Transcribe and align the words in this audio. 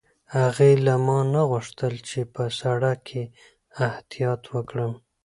هغې 0.35 0.71
له 0.85 0.93
ما 1.05 1.19
نه 1.33 1.41
وغوښتل 1.45 1.93
چې 2.09 2.19
په 2.33 2.43
سړک 2.59 2.97
کې 3.09 3.23
احتیاط 3.85 4.41
وکړم. 4.53 4.91